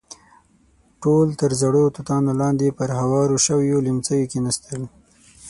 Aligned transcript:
ټول 1.03 1.27
تر 1.39 1.51
زړو 1.61 1.83
توتانو 1.95 2.31
لاندې 2.41 2.75
پر 2.77 2.89
هوارو 2.99 3.35
شويو 3.45 3.83
ليمڅيو 3.85 4.29
کېناستل. 4.31 4.81